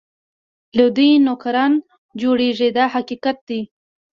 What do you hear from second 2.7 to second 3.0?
دا